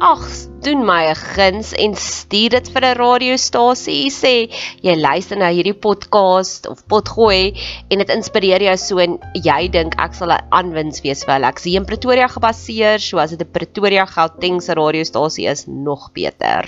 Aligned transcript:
ag, 0.00 0.24
doen 0.64 0.80
my 0.84 1.12
'n 1.12 1.14
guns 1.14 1.72
en 1.76 1.94
stuur 1.94 2.50
dit 2.56 2.68
vir 2.72 2.84
'n 2.84 2.96
radiostasie. 2.96 4.10
Sê 4.10 4.48
jy 4.82 4.94
luister 4.96 5.36
na 5.36 5.50
hierdie 5.52 5.76
podcast 5.76 6.66
of 6.66 6.86
potgooi 6.88 7.52
en 7.90 7.98
dit 7.98 8.08
inspireer 8.08 8.62
jou 8.62 8.76
so 8.76 8.98
en 8.98 9.18
jy 9.34 9.68
dink 9.68 9.94
ek 10.00 10.14
sal 10.14 10.32
'n 10.32 10.40
aanwins 10.50 11.02
wees 11.02 11.24
vir 11.24 11.34
hulle. 11.34 11.48
Ek 11.48 11.58
sien 11.58 11.84
Pretoria 11.84 12.28
gebaseer, 12.28 12.98
so 12.98 13.18
as 13.18 13.30
dit 13.30 13.40
'n 13.40 13.52
Pretoria 13.52 14.06
Gauteng 14.06 14.60
se 14.60 14.74
radiostasie 14.74 15.46
is, 15.46 15.66
nog 15.66 16.12
beter. 16.12 16.64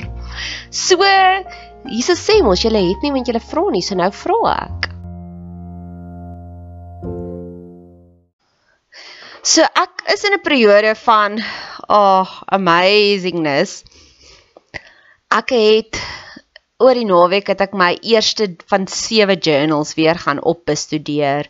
So, 0.70 0.98
hierse 1.88 2.16
sê 2.16 2.42
mos 2.42 2.62
jy 2.62 2.70
het 2.70 3.02
nie 3.02 3.12
want 3.12 3.28
jy 3.28 3.40
vra 3.40 3.70
nie, 3.70 3.82
so 3.82 3.94
nou 3.94 4.10
vra 4.10 4.62
ek. 4.62 4.92
So 9.42 9.62
ek 9.62 10.04
is 10.12 10.22
in 10.24 10.34
'n 10.34 10.42
periode 10.42 10.94
van 10.94 11.42
oh, 11.88 12.42
amazingness. 12.46 13.82
Ek 15.32 15.54
het 15.56 16.00
oor 16.82 16.98
die 16.98 17.06
naweek 17.06 17.52
het 17.52 17.62
ek 17.64 17.76
my 17.78 17.94
eerste 18.02 18.50
van 18.70 18.88
7 18.90 19.38
journals 19.38 19.94
weer 19.98 20.18
gaan 20.18 20.42
opbestudeer. 20.42 21.48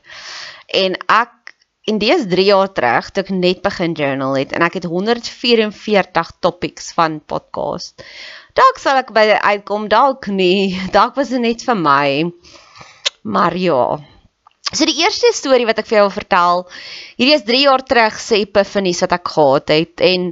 En 0.68 0.96
ek 1.08 1.54
en 1.90 1.98
dis 1.98 2.26
3 2.30 2.44
jaar 2.46 2.70
terug 2.70 3.08
toe 3.10 3.24
ek 3.24 3.32
net 3.34 3.62
begin 3.64 3.96
journal 3.98 4.36
het 4.38 4.52
en 4.54 4.62
ek 4.62 4.78
het 4.78 4.86
144 4.86 6.30
topics 6.44 6.92
van 6.94 7.18
podcast. 7.26 8.04
Dalk 8.54 8.78
sal 8.78 9.00
ek 9.00 9.10
by 9.16 9.24
uitkom, 9.40 9.88
dalk 9.88 10.28
nie. 10.30 10.76
Dalk 10.96 11.16
was 11.18 11.32
dit 11.32 11.42
net 11.42 11.64
vir 11.66 11.78
my. 11.80 12.08
Maar 13.22 13.56
ja, 13.56 13.82
So 14.72 14.88
die 14.88 15.02
eerste 15.02 15.28
storie 15.36 15.66
wat 15.68 15.82
ek 15.82 15.88
vir 15.90 15.98
jou 15.98 16.04
wil 16.06 16.14
vertel, 16.14 16.62
hierdie 17.20 17.34
is 17.36 17.44
3 17.44 17.58
jaar 17.66 17.82
terug 17.84 18.14
se 18.16 18.38
epifanies 18.40 19.02
wat 19.04 19.12
ek 19.18 19.32
gehad 19.34 19.72
het 19.74 20.00
en 20.08 20.30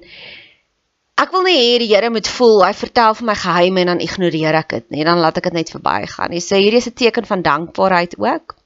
ek 1.21 1.35
wil 1.35 1.45
nie 1.45 1.59
hê 1.59 1.75
die 1.83 1.91
Here 1.91 2.09
moet 2.09 2.31
voel 2.39 2.65
hy 2.65 2.71
vertel 2.79 3.19
vir 3.19 3.29
my 3.29 3.37
geheime 3.37 3.83
en 3.83 3.93
dan 3.93 4.01
ignoreer 4.01 4.57
ek 4.63 4.73
dit 4.79 4.87
nie, 4.97 5.05
dan 5.05 5.21
laat 5.21 5.37
ek 5.37 5.51
dit 5.51 5.59
net 5.61 5.75
verbygaan. 5.75 6.33
Hy 6.33 6.41
sê 6.41 6.63
hierdie 6.63 6.81
is 6.81 6.89
'n 6.89 6.97
teken 6.97 7.29
van 7.29 7.45
dankbaarheid 7.45 8.17
ook. 8.17 8.57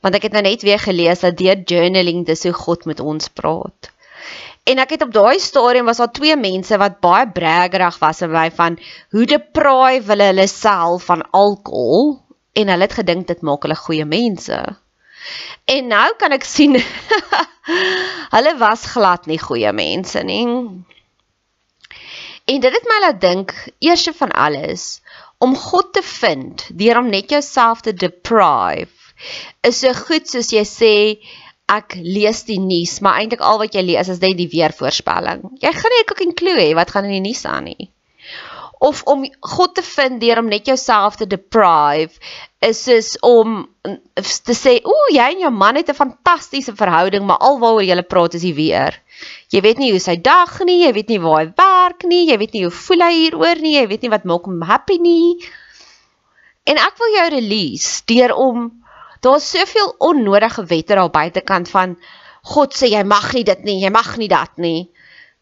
Want 0.00 0.16
ek 0.16 0.22
het 0.28 0.32
nou 0.32 0.44
net 0.48 0.64
weer 0.64 0.80
gelees 0.80 1.20
dat 1.20 1.36
deur 1.36 1.60
journaling 1.60 2.24
dis 2.24 2.48
hoe 2.48 2.56
God 2.56 2.86
met 2.88 3.00
ons 3.00 3.28
praat. 3.28 3.92
En 4.64 4.78
ek 4.80 4.96
het 4.96 5.02
op 5.04 5.12
daai 5.12 5.38
stadium 5.38 5.84
was 5.84 6.00
daar 6.00 6.12
twee 6.12 6.36
mense 6.36 6.76
wat 6.80 7.00
baie 7.04 7.28
braggerig 7.28 8.00
was 8.00 8.22
en 8.24 8.32
my 8.32 8.48
van 8.50 8.78
hoe 9.12 9.26
deprive 9.28 10.08
hulle 10.08 10.32
hulle 10.32 10.48
self 10.48 11.04
van 11.12 11.20
alkohol 11.30 12.23
en 12.54 12.70
hulle 12.70 12.86
het 12.86 12.96
gedink 12.98 13.26
dit 13.30 13.44
maak 13.46 13.66
hulle 13.66 13.76
goeie 13.78 14.06
mense. 14.08 14.58
En 15.74 15.86
nou 15.90 16.08
kan 16.20 16.34
ek 16.36 16.44
sien 16.46 16.76
hulle 18.36 18.56
was 18.60 18.84
glad 18.94 19.28
nie 19.30 19.40
goeie 19.42 19.72
mense 19.72 20.22
nie. 20.28 20.44
En 22.52 22.60
dit 22.60 22.76
het 22.76 22.90
my 22.90 22.98
laat 23.06 23.22
dink 23.22 23.54
eers 23.80 24.04
van 24.18 24.34
alles 24.46 24.84
om 25.44 25.56
God 25.56 25.92
te 25.96 26.02
vind 26.04 26.66
deur 26.82 27.00
om 27.00 27.08
net 27.12 27.32
jouself 27.32 27.80
te 27.84 27.94
deprive 27.94 28.92
is 29.64 29.80
so 29.80 29.92
goed 29.96 30.28
soos 30.28 30.52
jy 30.52 30.64
sê 30.68 30.94
ek 31.70 31.96
lees 31.96 32.44
die 32.44 32.60
nuus 32.60 32.98
maar 33.00 33.22
eintlik 33.22 33.40
al 33.40 33.62
wat 33.62 33.74
jy 33.74 33.82
lees 33.86 34.10
is 34.12 34.20
net 34.20 34.36
die 34.36 34.50
weervoorspelling. 34.52 35.46
Jy 35.64 35.72
gaan 35.72 35.94
nie 35.94 36.02
'n 36.04 36.08
cooking 36.12 36.34
clue 36.36 36.58
hê 36.60 36.70
wat 36.76 36.92
gaan 36.92 37.08
in 37.08 37.16
die 37.16 37.26
nuus 37.30 37.44
aan 37.48 37.70
nie 37.72 37.90
of 38.84 39.00
om 39.08 39.24
God 39.40 39.74
te 39.74 39.82
vind 39.82 40.20
deur 40.20 40.42
om 40.42 40.48
net 40.52 40.66
jouself 40.68 41.16
te 41.16 41.26
deprive 41.26 42.20
is 42.64 42.82
is 42.92 43.14
om 43.24 43.62
te 44.48 44.56
sê 44.56 44.74
ooh 44.84 45.08
jy 45.12 45.24
en 45.34 45.44
jou 45.44 45.52
man 45.52 45.78
het 45.80 45.88
'n 45.88 46.00
fantastiese 46.00 46.74
verhouding 46.76 47.24
maar 47.26 47.40
alwaaroor 47.48 47.84
jy 47.84 48.02
praat 48.02 48.34
is 48.34 48.44
die 48.44 48.54
weer. 48.54 49.00
Jy 49.52 49.60
weet 49.60 49.78
nie 49.78 49.90
hoe 49.90 50.00
sy 50.00 50.16
dag 50.16 50.60
nie, 50.68 50.84
jy 50.84 50.92
weet 50.92 51.08
nie 51.08 51.20
waar 51.20 51.44
hy 51.44 51.52
werk 51.56 52.04
nie, 52.04 52.28
jy 52.28 52.38
weet 52.38 52.52
nie 52.52 52.64
hoe 52.64 52.76
voel 52.84 53.04
hy 53.06 53.12
hieroor 53.12 53.60
nie, 53.60 53.76
jy 53.76 53.86
weet 53.88 54.02
nie 54.02 54.10
wat 54.10 54.24
maak 54.24 54.44
hom 54.44 54.62
happy 54.62 54.98
nie. 54.98 55.40
En 56.64 56.76
ek 56.76 56.98
wil 56.98 57.16
jou 57.16 57.28
release 57.30 58.02
deur 58.04 58.34
om 58.34 58.82
daar's 59.20 59.50
soveel 59.50 59.94
onnodige 59.98 60.64
wette 60.64 60.94
daar 60.94 61.10
buitekant 61.10 61.70
van 61.70 61.96
God 62.42 62.74
sê 62.76 62.90
jy 62.92 63.04
mag 63.04 63.32
nie 63.32 63.44
dit 63.44 63.64
nie, 63.64 63.80
jy 63.80 63.90
mag 63.90 64.16
nie 64.20 64.28
dat 64.28 64.58
nie. 64.58 64.90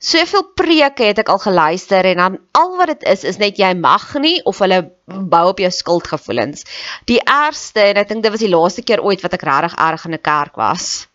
Soveel 0.03 0.43
preke 0.59 1.07
het 1.07 1.21
ek 1.23 1.29
al 1.31 1.39
geluister 1.39 2.07
en 2.11 2.19
dan 2.19 2.39
al 2.59 2.73
wat 2.81 2.91
dit 2.91 3.05
is 3.13 3.23
is 3.31 3.39
net 3.39 3.59
jy 3.61 3.71
mag 3.79 4.09
nie 4.19 4.41
of 4.51 4.59
hulle 4.59 4.81
bou 5.07 5.45
op 5.53 5.63
jou 5.63 5.71
skuldgevoelens. 5.71 6.67
Die 7.07 7.21
ergste 7.23 7.85
en 7.93 8.01
ek 8.03 8.09
dink 8.11 8.25
dit 8.27 8.35
was 8.35 8.43
die 8.43 8.51
laaste 8.51 8.83
keer 8.83 9.03
ooit 9.05 9.23
wat 9.23 9.37
ek 9.39 9.47
regtig 9.47 9.79
erg 9.79 10.07
in 10.09 10.19
'n 10.19 10.27
kerk 10.31 10.59
was. 10.59 11.07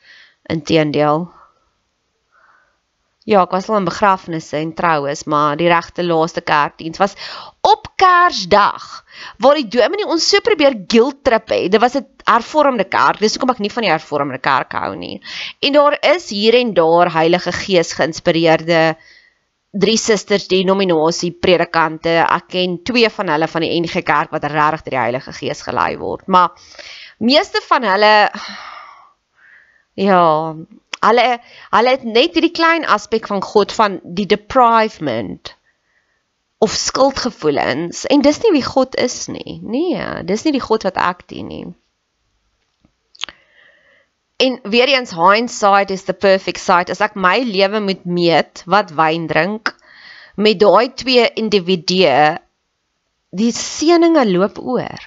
Inteendeel. 0.48 1.28
Ja, 3.28 3.42
ek 3.44 3.52
was 3.52 3.68
al 3.68 3.82
in 3.82 3.90
begrafnisse 3.90 4.56
en 4.56 4.74
troues, 4.74 5.26
maar 5.28 5.58
die 5.60 5.68
regte 5.68 6.04
laaste 6.04 6.40
kerkdiens 6.42 6.98
was 6.98 7.16
op 7.62 7.90
Kersdag 8.00 9.04
waar 9.44 9.56
die 9.60 9.68
dominee 9.68 10.08
ons 10.08 10.30
so 10.30 10.40
probeer 10.40 10.78
guilt 10.88 11.26
trip 11.28 11.50
het. 11.50 11.72
Dit 11.72 11.82
was 11.82 11.98
'n 11.98 12.08
hervormde 12.28 12.86
kerk. 12.88 13.22
Dis 13.24 13.38
hoekom 13.38 13.56
ek 13.56 13.62
nie 13.64 13.74
van 13.74 13.88
die 13.88 13.94
hervormde 13.94 14.40
kerk 14.44 14.76
hou 14.78 14.94
nie. 15.00 15.18
En 15.64 15.76
daar 15.78 15.98
is 16.14 16.30
hier 16.30 16.58
en 16.60 16.74
daar 16.78 17.12
Heilige 17.16 17.54
Gees 17.56 17.94
geïnspireerde 17.98 18.82
drie 19.78 19.98
susters 20.00 20.48
denominasie 20.52 21.32
predikante. 21.32 22.20
Ek 22.24 22.50
ken 22.54 22.80
twee 22.88 23.10
van 23.14 23.30
hulle 23.34 23.48
van 23.52 23.66
die 23.66 23.74
NG 23.82 24.04
Kerk 24.04 24.34
wat 24.36 24.48
regtig 24.48 24.88
deur 24.88 24.96
die 24.96 25.04
Heilige 25.04 25.36
Gees 25.38 25.64
gelei 25.66 25.94
word. 26.02 26.28
Maar 26.28 26.56
meeste 27.20 27.62
van 27.68 27.88
hulle 27.88 28.14
ja, 29.98 30.24
Hulle 30.98 31.26
hulle 31.70 31.94
het 31.94 32.04
net 32.04 32.34
hierdie 32.34 32.54
klein 32.58 32.86
aspek 32.90 33.28
van 33.30 33.44
God 33.46 33.74
van 33.76 34.00
die 34.18 34.26
deprivement 34.26 35.54
of 36.58 36.74
skuldgevoelens 36.74 38.06
en 38.10 38.24
dis 38.26 38.40
nie 38.42 38.54
wie 38.56 38.66
God 38.66 38.96
is 38.98 39.28
nie. 39.30 39.60
Nee, 39.62 40.24
dis 40.26 40.46
nie 40.48 40.56
die 40.56 40.64
God 40.64 40.88
wat 40.88 40.98
ek 40.98 41.28
dien 41.30 41.52
nie. 41.52 41.66
En 44.38 44.60
weer 44.70 44.88
eens 44.88 45.12
hindsight 45.12 45.90
is 45.90 46.04
the 46.04 46.14
perfect 46.14 46.60
sight. 46.60 46.90
As 46.94 47.02
ek 47.02 47.16
my 47.18 47.40
lewe 47.42 47.82
moet 47.82 48.06
meet 48.06 48.62
wat 48.70 48.94
wyn 48.94 49.26
drink 49.30 49.74
met 50.38 50.60
daai 50.62 50.94
twee 50.94 51.26
individue, 51.42 52.38
die 53.34 53.52
seëninge 53.52 54.28
loop 54.30 54.60
oor. 54.62 55.06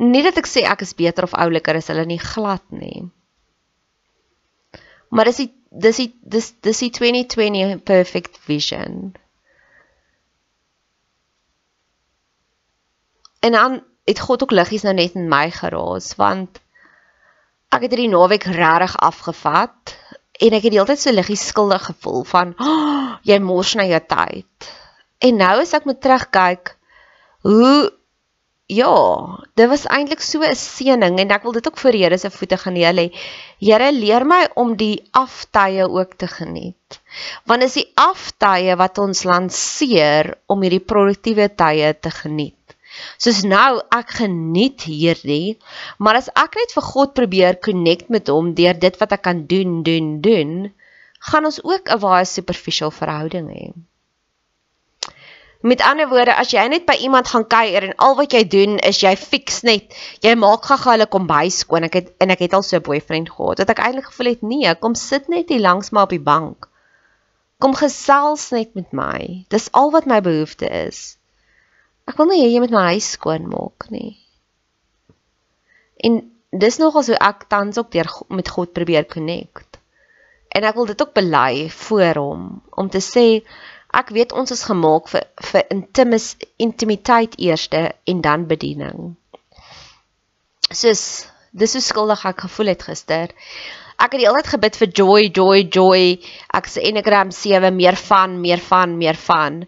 Nie 0.00 0.22
dat 0.24 0.40
ek 0.40 0.48
sê 0.48 0.64
ek 0.64 0.86
is 0.86 0.96
beter 0.96 1.28
of 1.28 1.36
ouliker 1.36 1.76
as 1.76 1.90
hulle 1.92 2.06
nie 2.08 2.20
glad 2.22 2.64
nie. 2.72 3.10
Maar 5.12 5.28
dis 5.28 5.42
die 5.42 5.50
dis 5.70 6.00
die 6.00 6.10
dis 6.22 6.48
dis 6.64 6.80
die 6.86 6.90
2020 6.96 7.82
perfect 7.84 8.40
vision. 8.48 9.12
En 13.44 13.52
dan 13.52 13.80
het 14.08 14.20
God 14.20 14.42
ook 14.42 14.54
liggies 14.56 14.84
nou 14.86 14.94
net 14.94 15.16
in 15.18 15.28
my 15.28 15.50
geraas 15.54 16.14
want 16.20 16.60
ek 17.70 17.86
het 17.86 17.94
hierdie 17.94 18.10
naweek 18.12 18.48
regtig 18.50 18.96
afgevat 18.98 19.94
en 20.40 20.56
ek 20.56 20.64
het 20.64 20.72
die 20.72 20.80
hele 20.80 20.88
tyd 20.88 21.02
so 21.02 21.14
liggies 21.14 21.46
skuldig 21.52 21.84
gevoel 21.90 22.24
van 22.28 22.54
oh, 22.58 23.16
jy 23.28 23.38
mors 23.44 23.74
na 23.76 23.84
jou 23.86 24.00
tyd. 24.08 24.70
En 25.20 25.36
nou 25.36 25.56
as 25.60 25.74
ek 25.76 25.86
moet 25.88 26.00
terugkyk 26.00 26.74
hoe 27.44 27.90
ja, 28.70 28.94
dit 29.58 29.68
was 29.68 29.86
eintlik 29.90 30.22
so 30.22 30.42
'n 30.46 30.54
seëning 30.54 31.18
en 31.18 31.32
ek 31.34 31.42
wil 31.42 31.52
dit 31.52 31.66
ook 31.66 31.78
voor 31.78 31.92
Here 31.92 32.18
se 32.18 32.30
voete 32.30 32.56
gaan 32.56 32.72
neer 32.72 32.94
lê. 32.94 33.06
Here 33.58 33.92
leer 33.92 34.24
my 34.24 34.48
om 34.54 34.76
die 34.76 35.02
aftye 35.10 35.88
ook 35.90 36.14
te 36.14 36.26
geniet. 36.26 37.00
Want 37.44 37.62
is 37.62 37.74
die 37.74 37.90
aftye 37.94 38.76
wat 38.76 38.98
ons 38.98 39.24
lanseer 39.24 40.38
om 40.46 40.62
hierdie 40.62 40.86
produktiewe 40.92 41.54
tye 41.54 41.98
te 42.00 42.10
geniet. 42.10 42.59
Soos 43.18 43.42
nou 43.42 43.80
ek 43.98 44.16
geniet 44.20 44.86
hierdie, 44.88 45.58
maar 45.98 46.20
as 46.20 46.30
ek 46.34 46.56
net 46.60 46.74
vir 46.76 46.86
God 46.92 47.14
probeer 47.14 47.60
connect 47.68 48.08
met 48.08 48.28
hom 48.28 48.54
deur 48.54 48.78
dit 48.86 48.96
wat 49.02 49.12
ek 49.12 49.22
kan 49.28 49.46
doen, 49.46 49.82
doen, 49.86 50.20
doen, 50.24 50.56
gaan 51.30 51.44
ons 51.44 51.60
ook 51.64 51.90
'n 51.90 52.00
baie 52.00 52.24
superficial 52.24 52.90
verhouding 52.90 53.48
hê. 53.52 53.72
Met 55.60 55.82
ander 55.84 56.08
woorde, 56.08 56.32
as 56.40 56.54
jy 56.54 56.62
net 56.72 56.86
by 56.88 56.94
iemand 57.04 57.28
gaan 57.28 57.44
kuier 57.44 57.84
en 57.84 57.96
al 58.00 58.14
wat 58.16 58.32
jy 58.32 58.46
doen 58.48 58.78
is 58.78 59.02
jy 59.02 59.12
fix 59.20 59.60
net, 59.68 59.92
jy 60.24 60.32
maak 60.40 60.64
gaga 60.64 60.94
hulle 60.94 61.06
kombuis 61.06 61.58
skoon. 61.60 61.84
Ek 61.84 61.98
het 61.98 62.08
en 62.24 62.32
ek 62.32 62.46
het 62.46 62.56
al 62.56 62.64
so 62.64 62.78
'n 62.78 62.86
boyfriend 62.86 63.28
gehad 63.28 63.60
wat 63.60 63.72
ek 63.74 63.82
eintlik 63.84 64.08
gevoel 64.08 64.30
het 64.32 64.42
nee, 64.42 64.74
kom 64.80 64.94
sit 64.94 65.28
net 65.28 65.52
hier 65.52 65.60
langs 65.60 65.92
my 65.92 66.00
op 66.08 66.16
die 66.16 66.26
bank. 66.32 66.68
Kom 67.60 67.76
gesels 67.76 68.50
net 68.56 68.74
met 68.74 68.92
my. 68.96 69.44
Dis 69.52 69.68
al 69.72 69.90
wat 69.92 70.06
my 70.06 70.20
behoefte 70.24 70.64
is. 70.64 71.19
Ek 72.10 72.18
wil 72.18 72.30
nie 72.32 72.42
hê 72.42 72.50
jy 72.50 72.60
moet 72.64 72.74
my 72.74 72.84
huis 72.92 73.12
skoon 73.16 73.46
maak 73.52 73.88
nie. 73.94 74.14
En 76.02 76.22
dis 76.62 76.78
nogal 76.82 77.06
so 77.06 77.18
ek 77.30 77.46
tans 77.52 77.78
ook 77.78 77.92
deur 77.94 78.08
met 78.34 78.48
God 78.50 78.72
probeer 78.74 79.06
connect. 79.06 79.78
En 80.50 80.66
ek 80.66 80.78
wil 80.78 80.88
dit 80.90 81.02
ook 81.02 81.12
bely 81.14 81.68
voor 81.84 82.18
hom 82.24 82.48
om 82.82 82.90
te 82.90 83.02
sê 83.04 83.28
Ek 83.90 84.12
weet 84.14 84.32
ons 84.38 84.52
is 84.54 84.62
gemaak 84.68 85.08
vir 85.10 85.24
vir 85.50 85.64
intimis 85.74 86.26
intimiteit 86.62 87.34
eerste 87.42 87.80
en 88.12 88.20
dan 88.26 88.46
bediening. 88.52 89.16
Soos 90.70 91.02
dis 91.50 91.74
so 91.74 91.82
skuldig 91.82 92.22
ek 92.30 92.44
gevoel 92.46 92.70
het 92.70 92.84
gister. 92.86 93.34
Ek 94.00 94.14
het 94.14 94.22
die 94.22 94.26
hele 94.26 94.40
tyd 94.40 94.52
gebid 94.54 94.76
vir 94.80 94.92
joy, 94.96 95.22
joy, 95.36 95.64
joy. 95.68 96.04
Ek 96.56 96.68
sê 96.72 96.86
Enneagram 96.88 97.32
7 97.36 97.74
meer 97.76 97.98
van, 98.00 98.38
meer 98.40 98.62
van, 98.64 98.94
meer 98.96 99.18
van. 99.28 99.64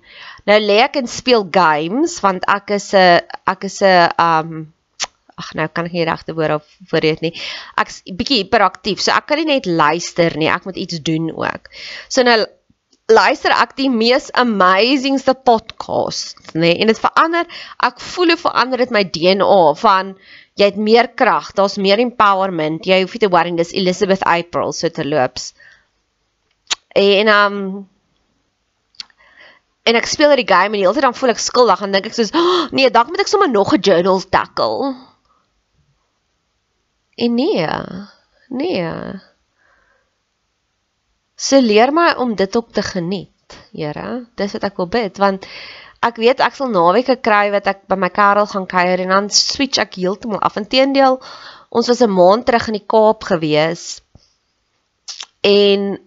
Nou 0.49 0.59
lê 0.59 0.79
ek 0.83 0.97
en 1.03 1.11
speel 1.11 1.45
games 1.53 2.17
want 2.25 2.47
ek 2.51 2.73
is 2.79 2.93
'n 2.95 3.21
ek 3.47 3.65
is 3.69 3.83
'n 3.83 4.09
um 4.19 4.73
ag 5.39 5.53
nou 5.59 5.69
kan 5.69 5.87
ek 5.87 5.93
nie 5.93 6.05
regte 6.05 6.35
woorde 6.35 6.61
op 6.61 6.67
vooruit 6.91 7.21
nie. 7.21 7.35
Ek's 7.77 8.03
bietjie 8.07 8.43
hiperaktief. 8.43 9.01
So 9.01 9.13
ek 9.13 9.27
kan 9.27 9.39
nie 9.39 9.49
net 9.55 9.67
luister 9.67 10.37
nie, 10.37 10.49
ek 10.49 10.65
moet 10.65 10.77
iets 10.77 11.01
doen 11.01 11.31
ook. 11.31 11.71
So 12.09 12.23
nou 12.23 12.45
luister 13.13 13.53
ek 13.53 13.75
die 13.77 13.91
mees 13.91 14.31
amazingste 14.39 15.35
podcast, 15.35 16.55
nê? 16.55 16.61
Nee? 16.61 16.79
En 16.81 16.93
dit 16.93 17.01
verander, 17.01 17.49
ek 17.83 18.01
voel 18.01 18.35
hoe 18.35 18.41
verander 18.47 18.79
dit 18.79 18.95
my 18.95 19.05
DNA 19.05 19.75
van 19.83 20.15
jy 20.61 20.69
het 20.69 20.77
meer 20.77 21.09
krag, 21.09 21.53
daar's 21.57 21.79
meer 21.81 22.01
empowerment. 22.03 22.85
Jy 22.87 23.03
hoef 23.03 23.15
nie 23.17 23.23
te 23.25 23.31
worry 23.33 23.55
dis 23.57 23.73
Elizabeth 23.73 24.25
April 24.29 24.73
so 24.77 24.89
te 24.89 25.05
loops. 25.07 25.53
En 26.97 27.33
um 27.33 27.59
en 29.83 29.99
ek 29.99 30.07
speel 30.07 30.37
die 30.39 30.47
game 30.47 30.71
en 30.71 30.79
die 30.79 30.85
hele 30.85 30.95
tyd 30.95 31.09
dan 31.09 31.17
voel 31.19 31.33
ek 31.33 31.41
skuldig 31.43 31.81
en 31.83 31.95
dink 31.95 32.07
ek 32.07 32.15
soos, 32.15 32.31
oh, 32.39 32.69
"Nee, 32.71 32.91
dalk 32.91 33.09
moet 33.09 33.25
ek 33.25 33.33
sommer 33.33 33.51
nog 33.51 33.73
'n 33.75 33.81
journal 33.81 34.21
tackle." 34.21 34.95
En 37.17 37.35
nee. 37.35 37.67
Nee. 38.49 39.21
So 41.37 41.61
leer 41.61 41.93
my 41.93 42.13
om 42.17 42.35
dit 42.35 42.57
ook 42.57 42.73
te 42.73 42.83
geniet, 42.83 43.31
Here. 43.73 44.27
Dis 44.35 44.53
wat 44.53 44.65
ek 44.65 44.77
wil 44.77 44.89
bid 44.89 45.19
want 45.19 45.47
ek 46.03 46.19
weet 46.19 46.41
ek 46.43 46.57
sal 46.59 46.71
naweke 46.75 47.17
kry 47.23 47.51
wat 47.55 47.69
ek 47.71 47.85
by 47.91 47.99
my 47.99 48.11
Karel 48.11 48.49
gaan 48.51 48.67
kuier 48.71 49.03
en 49.05 49.13
dan 49.15 49.29
switch 49.31 49.79
ek 49.83 49.99
heeltemal 50.01 50.43
af. 50.43 50.59
Inteendeel, 50.59 51.21
ons 51.71 51.89
was 51.89 52.03
'n 52.03 52.11
maand 52.11 52.47
terug 52.47 52.69
in 52.69 52.79
die 52.79 52.89
Kaap 52.95 53.25
gewees. 53.25 54.03
En 55.43 55.99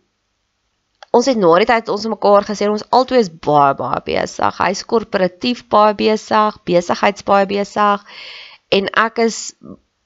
ons 1.16 1.26
het 1.26 1.38
na 1.40 1.54
die 1.60 1.70
tyd 1.70 1.90
ons 1.90 2.08
mekaar 2.12 2.44
gesê 2.44 2.68
ons 2.70 2.84
albei 2.92 3.20
is 3.24 3.30
baie 3.30 3.74
baie 3.80 4.02
besig. 4.06 4.58
Hy's 4.60 4.84
korporatief 4.84 5.68
baie 5.72 5.96
besig, 5.96 6.60
besigheids 6.68 7.24
baie 7.24 7.46
besig 7.46 8.04
en 8.72 8.90
ek 9.08 9.20
is 9.20 9.56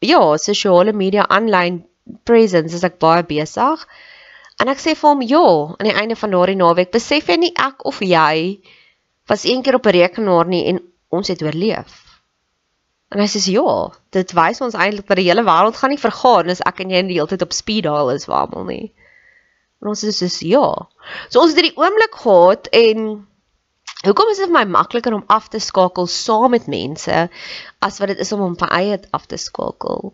ja, 0.01 0.21
sosiale 0.38 0.94
media 0.94 1.25
aanlyn 1.27 1.83
presence 2.25 2.75
is 2.75 2.83
ek 2.83 3.00
baie 3.00 3.24
besig. 3.24 3.86
En 4.59 4.68
ek 4.68 4.77
sê 4.77 4.95
vir 4.95 5.09
hom, 5.09 5.21
"Ja, 5.21 5.75
aan 5.80 5.88
die 5.88 5.95
einde 5.95 6.15
van 6.15 6.31
daardie 6.31 6.56
naweek 6.56 6.91
besef 6.91 7.27
jy 7.27 7.38
nie 7.38 7.53
ek 7.56 7.86
of 7.86 8.00
jy 8.00 8.59
was 9.29 9.45
een 9.45 9.63
keer 9.63 9.77
op 9.77 9.85
'n 9.85 9.95
rekenaar 9.95 10.47
nie 10.47 10.65
en 10.65 10.81
ons 11.09 11.27
het 11.27 11.41
oorleef." 11.43 12.05
En 13.09 13.19
hy 13.19 13.27
sê, 13.27 13.39
"Ja, 13.51 13.91
dit 14.09 14.31
wys 14.33 14.61
ons 14.61 14.73
eintlik 14.73 15.07
dat 15.07 15.17
die 15.17 15.29
hele 15.29 15.43
wêreld 15.43 15.77
gaan 15.77 15.89
nie 15.89 16.05
vergaan 16.05 16.49
as 16.49 16.61
ek 16.61 16.79
en 16.79 16.89
jy 16.89 17.01
die 17.07 17.17
hele 17.17 17.27
tyd 17.27 17.41
op 17.41 17.53
speed 17.53 17.83
dial 17.83 18.11
is 18.11 18.25
waarmal 18.25 18.65
nie." 18.65 18.93
En 19.81 19.87
ons 19.87 20.05
sê 20.05 20.11
soos, 20.11 20.39
"Ja." 20.39 20.87
So 21.29 21.39
ons 21.39 21.53
het 21.53 21.61
hierdie 21.61 21.77
oomblik 21.77 22.15
gehad 22.15 22.67
en 22.67 23.27
hoekom 24.05 24.29
is 24.29 24.37
dit 24.37 24.47
vir 24.47 24.57
my 24.59 24.65
makliker 24.65 25.13
om 25.13 25.23
af 25.27 25.47
te 25.47 25.59
skakel 25.59 26.07
saam 26.07 26.51
met 26.51 26.67
mense 26.67 27.29
as 27.79 27.99
wat 27.99 28.07
dit 28.07 28.19
is 28.19 28.31
om 28.31 28.41
om 28.41 28.57
van 28.57 28.69
eie 28.69 28.99
af 29.11 29.25
te 29.25 29.37
skakel? 29.37 30.13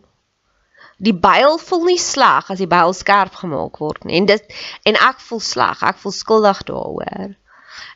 die 0.97 1.13
byl 1.13 1.57
voel 1.59 1.83
nie 1.83 1.99
sleg 1.99 2.49
as 2.51 2.61
die 2.61 2.69
byl 2.71 2.93
skerp 2.93 3.35
gemaak 3.41 3.79
word 3.83 4.05
nie. 4.05 4.15
En 4.21 4.29
dit 4.29 4.53
en 4.87 4.95
ek 4.95 5.19
voel 5.27 5.41
sleg, 5.43 5.81
ek 5.83 5.99
voel 5.99 6.15
skuldig 6.15 6.61
daaroor. 6.69 7.35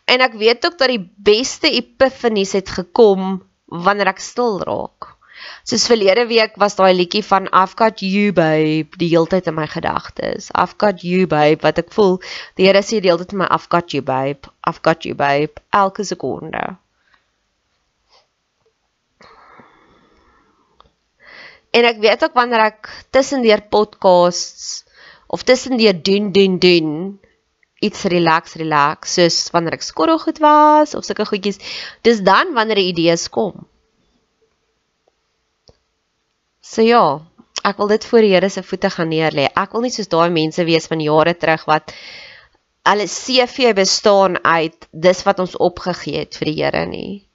En 0.10 0.26
ek 0.26 0.34
weet 0.42 0.66
ook 0.66 0.78
dat 0.80 0.90
die 0.90 1.04
beste 1.30 1.70
epifanies 1.70 2.56
het 2.58 2.70
gekom 2.74 3.40
wanneer 3.70 4.10
ek 4.10 4.22
stil 4.24 4.58
raak. 4.66 5.14
Soos 5.70 5.86
verlede 5.88 6.26
week 6.28 6.58
was 6.60 6.76
daai 6.80 6.94
liedjie 6.98 7.22
van 7.24 7.46
I've 7.54 7.78
got 7.80 8.02
you 8.04 8.34
babe 8.34 8.98
die 9.00 9.12
hele 9.12 9.30
tyd 9.30 9.48
in 9.48 9.56
my 9.56 9.68
gedagtes. 9.70 10.50
I've 10.58 10.76
got 10.82 11.06
you 11.06 11.28
babe 11.30 11.62
wat 11.64 11.80
ek 11.84 11.94
voel 11.96 12.18
die 12.58 12.68
Here 12.68 12.82
sê 12.84 13.00
die 13.00 13.12
hele 13.12 13.24
tyd 13.24 13.38
in 13.38 13.44
my 13.44 13.50
I've 13.54 13.70
got 13.70 13.94
you 13.94 14.04
babe. 14.04 14.50
I've 14.68 14.82
got 14.82 15.06
you 15.06 15.16
babe 15.16 15.62
elke 15.70 16.04
sekonde. 16.04 16.66
En 21.70 21.86
ek 21.86 22.02
weet 22.02 22.24
ook 22.26 22.34
wanneer 22.34 22.66
ek 22.72 22.90
tussendeur 23.14 23.62
podcasts 23.70 24.84
of 25.30 25.46
tussendeur 25.46 25.94
doen 25.94 26.32
doen 26.34 26.58
doen 26.58 26.94
iets 27.80 28.04
relax 28.12 28.56
relax 28.60 29.14
soos 29.18 29.38
wanneer 29.56 29.78
ek 29.80 29.86
skorrel 29.86 30.20
goed 30.20 30.42
was 30.44 30.96
of 30.96 31.06
sulke 31.08 31.28
goedjies 31.30 31.62
dis 32.08 32.24
dan 32.26 32.54
wanneer 32.58 32.82
idees 32.82 33.28
kom. 33.32 33.68
So 36.60 36.84
ja, 36.86 37.04
ek 37.66 37.80
wil 37.80 37.94
dit 37.96 38.06
voor 38.06 38.26
die 38.26 38.34
Here 38.36 38.50
se 38.50 38.64
voete 38.64 38.92
gaan 38.94 39.10
neerlê. 39.10 39.48
Ek 39.56 39.72
wil 39.74 39.88
nie 39.88 39.94
soos 39.94 40.12
daai 40.12 40.30
mense 40.30 40.66
wees 40.68 40.86
van 40.92 41.02
jare 41.02 41.34
terug 41.34 41.66
wat 41.70 41.96
hulle 42.90 43.08
CV 43.10 43.74
bestaan 43.78 44.38
uit 44.44 44.88
dis 44.92 45.24
wat 45.26 45.42
ons 45.44 45.58
opgegee 45.58 46.26
het 46.26 46.38
vir 46.40 46.52
die 46.52 46.60
Here 46.60 46.86
nie. 46.86 47.30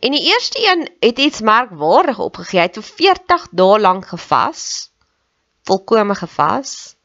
En 0.00 0.14
die 0.14 0.22
eerste 0.30 0.62
een 0.64 0.86
het 1.00 1.18
iets 1.18 1.40
merkwaardig 1.40 2.18
opgegee. 2.18 2.60
Hy 2.60 2.68
het 2.70 2.78
vir 2.80 2.88
40 3.02 3.48
dae 3.52 3.80
lank 3.80 4.06
gevas. 4.12 4.62
Volkome 5.68 6.14
gevas. 6.14 6.96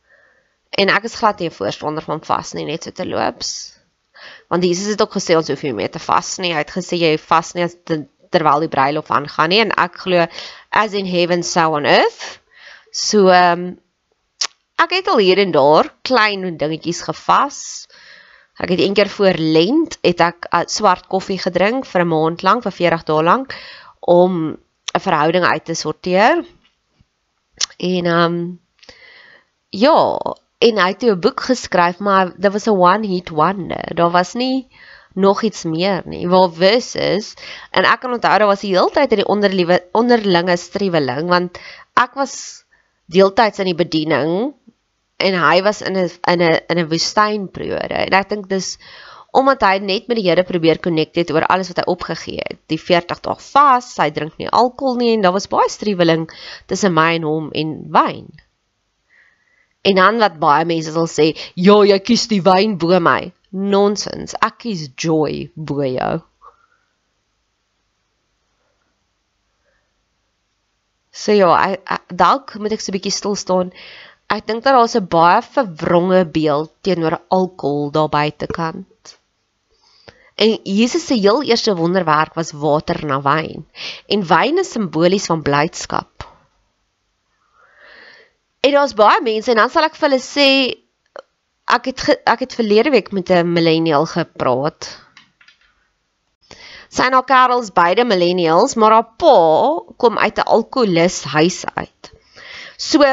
En 0.77 0.89
ek 0.89 1.03
is 1.09 1.15
glad 1.15 1.39
nie 1.39 1.49
'n 1.49 1.53
voorstander 1.53 2.03
van 2.03 2.23
vas 2.25 2.53
nie, 2.53 2.65
net 2.65 2.83
so 2.83 2.91
te 2.91 3.05
loops. 3.05 3.77
Want 4.49 4.63
Jesus 4.63 4.87
het 4.87 5.01
ook 5.01 5.13
gesê 5.13 5.35
ons 5.35 5.47
hoef 5.47 5.61
nie 5.63 5.73
meer 5.73 5.91
te 5.91 5.99
vas 5.99 6.37
nie. 6.37 6.53
Hy 6.53 6.63
het 6.63 6.71
gesê 6.71 6.97
jy 6.97 7.17
vas 7.17 7.53
nie 7.53 7.63
as 7.63 7.75
terwyl 8.33 8.59
die 8.59 8.71
bruilof 8.71 9.11
aangaan 9.11 9.49
nie 9.49 9.61
en 9.61 9.73
ek 9.77 9.99
glo 10.05 10.25
as 10.69 10.93
in 10.93 11.05
heaven 11.05 11.43
so 11.43 11.75
on 11.77 11.85
earth. 11.85 12.39
So 12.91 13.29
ehm 13.29 13.59
um, 13.59 13.79
ek 14.83 14.97
het 14.97 15.07
al 15.07 15.21
hier 15.21 15.39
en 15.39 15.51
daar 15.51 15.93
klein 16.01 16.57
dingetjies 16.57 17.03
gevas. 17.05 17.87
Ek 18.59 18.69
het 18.69 18.79
een 18.79 18.93
keer 18.93 19.09
voor 19.09 19.37
lent 19.37 19.97
het 20.01 20.21
ek 20.21 20.49
uh, 20.51 20.65
swart 20.67 21.07
koffie 21.07 21.39
gedrink 21.39 21.85
vir 21.85 22.01
'n 22.01 22.07
maand 22.07 22.43
lank, 22.43 22.63
vir 22.63 22.71
40 22.71 23.03
dae 23.03 23.23
lank 23.23 23.55
om 23.99 24.57
'n 24.93 24.99
verhouding 24.99 25.45
uit 25.45 25.65
te 25.65 25.73
sorteer. 25.73 26.45
En 27.77 28.05
ehm 28.05 28.33
um, 28.33 28.59
ja, 29.69 29.97
en 30.63 30.79
hy 30.79 30.89
het 30.93 31.03
'n 31.03 31.19
boek 31.19 31.41
geskryf, 31.49 31.99
maar 31.99 32.31
dit 32.37 32.51
was 32.51 32.67
'n 32.67 32.79
one 32.91 33.07
hit 33.07 33.29
wonder. 33.29 33.95
Daar 33.95 34.11
was 34.11 34.33
nie 34.33 34.67
nog 35.13 35.41
iets 35.43 35.63
meer 35.63 36.01
nie. 36.05 36.27
Waar 36.27 36.51
wus 36.51 36.95
is 36.95 37.33
en 37.71 37.85
ek 37.85 37.99
kan 38.01 38.13
onthou 38.13 38.37
daar 38.37 38.47
was 38.47 38.61
die 38.65 38.75
hele 38.75 38.91
tyd 38.91 39.11
in 39.11 39.21
die 39.21 39.31
onderliewe 39.35 39.83
onderlinge 39.91 40.57
striweling 40.57 41.29
want 41.29 41.59
ek 41.93 42.13
was 42.13 42.65
deeltyds 43.05 43.59
in 43.59 43.65
die 43.65 43.77
bediening 43.77 44.53
en 45.17 45.39
hy 45.39 45.61
was 45.61 45.81
in 45.81 45.97
'n 45.97 46.09
in 46.33 46.41
'n 46.41 46.59
in 46.69 46.79
'n 46.79 46.89
woestynperiode. 46.89 47.95
En 48.07 48.13
ek 48.13 48.29
dink 48.29 48.49
dis 48.49 48.77
omdat 49.31 49.61
hy 49.61 49.77
net 49.81 50.07
met 50.07 50.17
die 50.17 50.29
Here 50.29 50.43
probeer 50.43 50.79
connect 50.79 51.15
het 51.15 51.31
oor 51.31 51.45
alles 51.45 51.67
wat 51.67 51.77
hy 51.77 51.85
opgegee 51.89 52.41
het. 52.49 52.59
Die 52.67 52.79
40 52.79 53.19
dae 53.19 53.35
vas, 53.35 53.97
hy 53.97 54.09
drink 54.11 54.37
nie 54.37 54.49
alkohol 54.49 54.95
nie 54.95 55.13
en 55.13 55.21
daar 55.21 55.33
was 55.33 55.49
baie 55.49 55.69
striweling 55.69 56.29
tussen 56.67 56.93
my 56.93 57.15
en 57.15 57.23
hom 57.23 57.51
en 57.51 57.87
wyn. 57.89 58.29
En 59.83 59.95
dan 59.99 60.19
wat 60.23 60.39
baie 60.39 60.65
mense 60.65 60.91
sal 60.91 61.07
sê, 61.11 61.33
"Ja, 61.55 61.83
jy 61.83 61.99
kies 61.99 62.27
die 62.27 62.41
wyn 62.41 62.77
bo 62.77 62.99
my." 62.99 63.31
Nonsens. 63.51 64.33
Ek 64.41 64.57
kies 64.63 64.87
joy 64.97 65.51
bo 65.55 65.83
jou. 65.83 66.21
So 71.13 71.35
ja, 71.37 71.51
ek, 71.69 71.83
ek, 71.85 72.15
dalk 72.23 72.55
moet 72.57 72.73
ek 72.73 72.81
so 72.81 72.89
'n 72.91 72.97
bietjie 72.97 73.13
stil 73.13 73.35
staan. 73.35 73.69
Ek 74.33 74.47
dink 74.47 74.63
dat 74.63 74.73
daar's 74.73 74.95
'n 74.97 75.05
baie 75.05 75.41
verwronge 75.41 76.25
beeld 76.25 76.71
teenoor 76.81 77.19
alkohol 77.29 77.91
daar 77.91 78.09
buitekant. 78.09 79.17
En 80.35 80.57
Jesus 80.63 81.05
se 81.05 81.13
heel 81.13 81.43
eerste 81.43 81.75
wonderwerk 81.75 82.33
was 82.33 82.51
water 82.51 83.05
na 83.05 83.21
wyn. 83.21 83.65
En 84.07 84.25
wyn 84.27 84.57
is 84.57 84.71
simbolies 84.71 85.29
van 85.29 85.41
blydskap. 85.41 86.32
En 88.63 88.71
daar's 88.71 88.95
baie 88.95 89.21
mense 89.21 89.51
en 89.51 89.59
dan 89.59 89.71
sal 89.71 89.89
ek 89.89 89.97
vir 89.99 90.07
hulle 90.07 90.23
sê 90.23 90.49
ek 91.77 91.89
het 91.91 92.03
ek 92.31 92.45
het 92.45 92.55
verlede 92.55 92.93
week 92.93 93.11
met 93.11 93.29
'n 93.29 93.51
millennial 93.51 94.05
gepraat. 94.07 94.87
Sy 96.93 97.07
en 97.09 97.15
haar 97.17 97.25
kerels 97.25 97.73
beide 97.73 98.05
millennials, 98.05 98.75
maar 98.75 98.91
haar 98.91 99.09
pa 99.17 99.37
kom 99.97 100.17
uit 100.17 100.37
'n 100.37 100.47
alkoholus 100.55 101.23
huis 101.23 101.65
uit. 101.75 102.11
So 102.77 103.03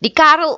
Die 0.00 0.14
Karel 0.16 0.54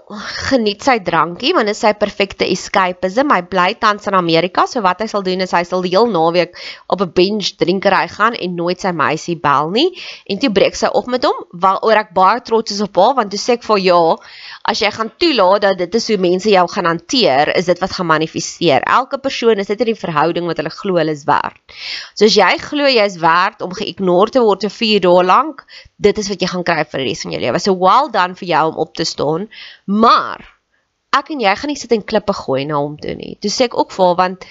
geniet 0.47 0.85
sy 0.87 1.01
drankie 1.03 1.51
want 1.51 1.67
dit 1.67 1.75
is 1.75 1.81
sy 1.83 1.91
perfekte 1.99 2.47
escapism. 2.47 3.33
Hy 3.35 3.41
bly 3.51 3.73
tans 3.83 4.07
in 4.07 4.15
Amerika, 4.15 4.69
so 4.71 4.79
wat 4.85 5.01
hy 5.03 5.09
sal 5.11 5.25
doen 5.27 5.43
is 5.43 5.51
hy 5.51 5.65
sal 5.67 5.83
die 5.83 5.91
heel 5.91 6.07
naweek 6.15 6.55
op 6.87 7.03
'n 7.03 7.11
binge 7.17 7.57
drinkery 7.59 8.05
gaan 8.13 8.37
en 8.39 8.55
nooit 8.55 8.79
sy 8.79 8.93
meisie 8.95 9.35
bel 9.35 9.73
nie. 9.75 9.89
En 10.31 10.39
toe 10.39 10.53
breek 10.55 10.79
sy 10.79 10.87
op 10.87 11.11
met 11.11 11.27
hom, 11.27 11.43
waaroor 11.51 11.99
ek 12.05 12.15
baie 12.15 12.39
trots 12.41 12.71
is 12.71 12.85
op 12.87 12.95
haar 13.03 13.17
want 13.19 13.35
toe 13.35 13.41
sê 13.43 13.59
ek 13.59 13.67
vir 13.67 13.83
ja, 13.83 14.17
as 14.63 14.79
jy 14.79 14.91
gaan 14.95 15.11
toelaat 15.19 15.63
dat 15.63 15.79
dit 15.79 15.95
is 15.95 16.09
hoe 16.09 16.19
mense 16.19 16.49
jou 16.49 16.67
gaan 16.69 16.87
hanteer, 16.87 17.51
is 17.57 17.67
dit 17.67 17.81
wat 17.81 17.93
gaan 17.99 18.07
manifesteer. 18.07 18.87
Elke 18.87 19.19
persoon 19.19 19.59
is 19.59 19.67
dit 19.67 19.81
in 19.81 19.91
die 19.91 19.99
verhouding 19.99 20.47
wat 20.47 20.63
hulle 20.63 20.71
glo 20.71 21.03
hulle 21.03 21.11
is 21.11 21.25
werd. 21.27 21.59
So 22.15 22.27
as 22.27 22.37
jy 22.39 22.59
glo 22.59 22.87
jy 22.87 23.11
is 23.11 23.19
werd 23.19 23.61
om 23.61 23.75
geïgnoreer 23.75 24.31
te 24.31 24.41
word 24.41 24.63
vir 24.63 24.71
4 24.71 25.01
dae 25.01 25.25
lank, 25.25 25.67
dit 25.99 26.19
is 26.19 26.29
wat 26.29 26.41
jy 26.43 26.47
gaan 26.47 26.65
kry 26.67 26.85
vir 26.85 27.01
die 27.01 27.09
res 27.11 27.23
van 27.23 27.33
jou 27.33 27.41
lewe. 27.41 27.59
So 27.59 27.75
well 27.75 28.09
done 28.11 28.35
vir 28.35 28.49
jou 28.49 28.65
om 28.71 28.79
op 28.87 28.95
te 28.95 29.05
staan, 29.05 29.32
maar 29.87 30.45
ek 31.13 31.33
en 31.35 31.41
jy 31.45 31.55
gaan 31.61 31.73
nie 31.73 31.81
sit 31.81 31.93
en 31.97 32.05
klippe 32.13 32.35
gooi 32.37 32.65
na 32.69 32.81
hom 32.81 32.99
toe 33.01 33.15
nie. 33.19 33.37
Toe 33.41 33.51
sê 33.53 33.69
ek 33.69 33.79
ook 33.79 33.93
vir 33.93 34.07
haar 34.07 34.21
want 34.21 34.47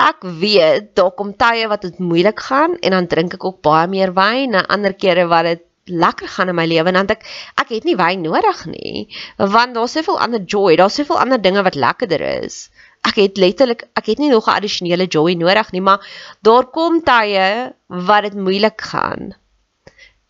ek 0.00 0.24
weet 0.42 0.94
daar 0.96 1.12
kom 1.16 1.34
tye 1.36 1.66
wat 1.68 1.82
dit 1.86 1.98
moeilik 2.00 2.40
gaan 2.48 2.76
en 2.80 2.96
dan 2.96 3.08
drink 3.10 3.36
ek 3.36 3.44
ook 3.44 3.58
baie 3.66 3.88
meer 3.92 4.14
wyn 4.16 4.56
en 4.56 4.70
ander 4.76 4.96
kere 4.96 5.26
wat 5.32 5.48
dit 5.48 5.66
lekker 5.90 6.28
gaan 6.28 6.52
in 6.52 6.56
my 6.56 6.66
lewe 6.70 6.88
en 6.88 6.98
dan 7.00 7.10
ek 7.12 7.26
ek 7.60 7.72
het 7.74 7.88
nie 7.88 7.96
wyn 7.98 8.22
nodig 8.24 8.62
nie 8.70 9.08
want 9.36 9.74
daar's 9.76 9.96
soveel 9.98 10.20
ander 10.20 10.40
joy, 10.54 10.76
daar's 10.80 10.96
soveel 11.00 11.20
ander 11.20 11.40
dinge 11.42 11.64
wat 11.66 11.74
lekkerder 11.74 12.22
is. 12.44 12.70
Ek 13.04 13.16
het 13.20 13.40
letterlik 13.40 13.86
ek 13.98 14.12
het 14.12 14.18
nie 14.22 14.30
nog 14.30 14.48
'n 14.48 14.56
addisionele 14.56 15.06
joy 15.06 15.34
nodig 15.34 15.72
nie, 15.72 15.84
maar 15.84 16.00
daar 16.42 16.66
kom 16.78 17.02
tye 17.04 17.74
wat 17.88 18.22
dit 18.28 18.34
moeilik 18.34 18.80
gaan 18.80 19.34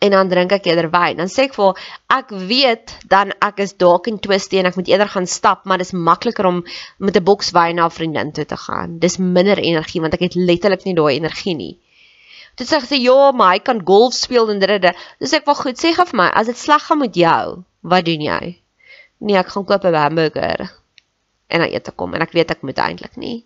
en 0.01 0.13
dan 0.15 0.29
drink 0.31 0.53
ek 0.55 0.65
eerder 0.65 0.89
wyn. 0.93 1.19
Dan 1.19 1.29
sê 1.29 1.45
ek 1.45 1.53
vir 1.57 1.81
ek 2.15 2.33
weet 2.49 2.95
dan 3.11 3.33
ek 3.45 3.61
is 3.65 3.75
dalk 3.83 4.09
in 4.09 4.17
twisty 4.23 4.57
en 4.57 4.69
ek 4.71 4.79
moet 4.79 4.89
eerder 4.89 5.11
gaan 5.13 5.27
stap, 5.29 5.67
maar 5.69 5.81
dis 5.81 5.93
makliker 5.93 6.47
om 6.49 6.63
met 6.97 7.17
'n 7.17 7.23
boks 7.23 7.53
wyn 7.57 7.77
na 7.77 7.85
'n 7.85 7.97
vriendin 7.97 8.31
toe 8.31 8.45
te 8.45 8.57
gaan. 8.57 8.97
Dis 8.99 9.17
minder 9.17 9.61
energie 9.61 10.01
want 10.01 10.13
ek 10.17 10.25
het 10.27 10.35
letterlik 10.35 10.85
nie 10.85 10.97
daai 10.97 11.13
energie 11.15 11.55
nie. 11.55 11.77
Toe 12.55 12.65
sê 12.65 12.81
sy 12.81 12.97
ja, 13.01 13.31
maar 13.31 13.53
hy 13.53 13.59
kan 13.59 13.85
golf 13.85 14.13
speel 14.13 14.49
en 14.49 14.59
dit. 14.59 14.95
Dis 15.19 15.33
ek 15.33 15.45
wel 15.45 15.55
goed 15.55 15.77
sê 15.77 15.93
gou 15.93 16.05
vir 16.05 16.17
my, 16.17 16.29
as 16.33 16.47
dit 16.47 16.57
sleg 16.57 16.81
gaan 16.81 16.99
met 16.99 17.15
jou, 17.15 17.63
wat 17.81 18.05
doen 18.05 18.21
jy? 18.21 18.57
Nee, 19.19 19.37
ek 19.37 19.53
gaan 19.53 19.65
koop 19.65 19.85
'n 19.85 19.93
hamburger 19.93 20.71
en 21.51 21.59
dan 21.59 21.69
eet 21.69 21.87
ek 21.87 21.95
kom 21.95 22.13
en 22.15 22.21
ek 22.21 22.31
weet 22.31 22.51
ek 22.51 22.63
moet 22.63 22.79
eintlik 22.79 23.17
nie. 23.17 23.45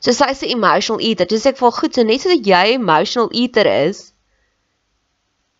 So 0.00 0.12
sy 0.12 0.32
sê 0.34 0.50
emotional 0.50 1.00
eater. 1.00 1.26
Dis 1.26 1.46
ek 1.46 1.56
vir 1.56 1.72
goed, 1.72 1.94
so 1.94 2.02
net 2.02 2.20
soos 2.20 2.42
jy 2.42 2.74
emotional 2.74 3.30
eater 3.32 3.66
is, 3.66 4.12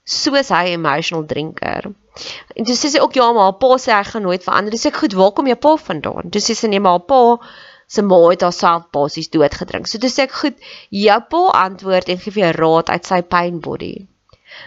soos 0.07 0.51
hy 0.55 0.73
emotional 0.77 1.27
drinker. 1.27 1.91
En 2.57 2.67
toe 2.67 2.77
sê 2.79 2.93
sy 2.93 3.01
ook 3.03 3.17
ja, 3.19 3.27
maar 3.35 3.51
haar 3.51 3.59
pa 3.61 3.77
sê 3.83 3.93
hy 3.93 4.03
gaan 4.09 4.25
nooit 4.25 4.45
verander. 4.45 4.73
Dis 4.73 4.87
ek 4.89 5.01
goed, 5.03 5.17
waar 5.19 5.33
kom 5.37 5.51
jou 5.51 5.59
pa 5.61 5.75
vandaan? 5.89 6.31
Toe 6.33 6.43
sê 6.43 6.55
sy 6.57 6.71
nee, 6.71 6.83
maar 6.83 7.01
haar 7.01 7.09
pa 7.11 7.23
se 7.87 8.03
ma 8.03 8.19
het 8.31 8.43
haarself 8.43 8.89
basies 8.95 9.31
dood 9.35 9.55
gedrink. 9.55 9.91
So 9.91 10.03
toe 10.03 10.11
sê 10.11 10.27
ek 10.27 10.35
goed, 10.41 10.63
jou 10.91 11.19
pa 11.33 11.43
antwoord 11.67 12.11
en 12.13 12.23
gee 12.23 12.35
vir 12.35 12.47
jou 12.47 12.55
raad 12.61 12.95
uit 12.95 13.11
sy 13.11 13.21
pain 13.35 13.61
body. 13.67 13.95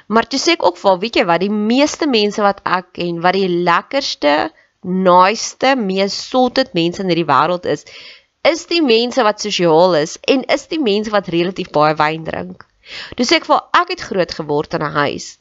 Maar 0.07 0.27
toe 0.29 0.39
sê 0.39 0.55
ek 0.57 0.65
ook 0.67 0.77
vir 0.79 1.01
weet 1.03 1.19
jy 1.19 1.25
wat 1.31 1.43
die 1.43 1.53
meeste 1.53 2.07
mense 2.07 2.43
wat 2.45 2.61
ek 2.77 2.93
ken 2.99 3.19
wat 3.25 3.35
die 3.39 3.49
lekkerste, 3.49 4.35
naaste, 4.83 5.75
mees 5.75 6.15
sorted 6.29 6.75
mense 6.77 7.03
in 7.03 7.11
hierdie 7.11 7.27
wêreld 7.27 7.67
is, 7.67 7.85
is 8.47 8.65
die 8.69 8.83
mense 8.85 9.23
wat 9.27 9.43
sosiaal 9.43 9.97
is 9.99 10.17
en 10.31 10.45
is 10.55 10.67
die 10.71 10.79
mense 10.79 11.11
wat 11.15 11.31
relatief 11.33 11.73
baie 11.75 11.97
wyn 11.99 12.27
drink. 12.27 12.68
Dus 13.15 13.31
ek 13.31 13.45
voel 13.45 13.61
ek 13.81 13.95
het 13.95 14.07
groot 14.11 14.33
geword 14.41 14.73
in 14.73 14.85
'n 14.85 14.97
huis 15.01 15.37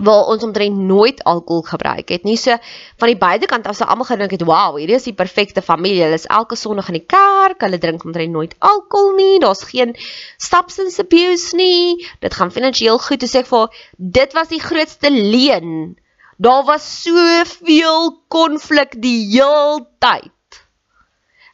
waar 0.00 0.24
ons 0.32 0.42
omtrent 0.42 0.76
nooit 0.76 1.22
alkohol 1.24 1.62
gebruik 1.62 2.08
het 2.08 2.22
nie. 2.22 2.36
So 2.36 2.56
van 2.96 3.10
die 3.10 3.18
buitekant 3.18 3.66
af 3.66 3.76
sou 3.76 3.88
almal 3.88 4.08
gedink 4.08 4.30
het, 4.30 4.42
"Wow, 4.42 4.76
hierdie 4.76 4.96
is 4.96 5.08
die 5.08 5.14
perfekte 5.14 5.62
familie. 5.62 6.02
Hulle 6.02 6.14
is 6.14 6.26
elke 6.26 6.56
Sondag 6.56 6.88
in 6.88 6.94
die 6.94 7.06
kerk, 7.06 7.60
hulle 7.60 7.78
drink 7.78 8.04
omtrent 8.04 8.32
nooit 8.32 8.54
alkohol 8.58 9.14
nie. 9.14 9.38
Daar's 9.38 9.62
geen 9.62 9.96
substance 10.36 11.00
abuse 11.00 11.56
nie. 11.56 12.08
Dit 12.20 12.34
gaan 12.34 12.52
finansiëel 12.52 12.98
goed." 12.98 13.20
Dus 13.20 13.34
ek 13.34 13.46
voel 13.46 13.68
dit 13.96 14.32
was 14.32 14.48
die 14.48 14.60
grootste 14.60 15.10
leuen. 15.10 15.96
Daar 16.36 16.64
was 16.64 17.02
soveel 17.02 18.24
konflik 18.28 19.02
die 19.02 19.26
heeltyd. 19.26 20.32